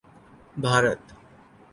Bharat 0.57 1.03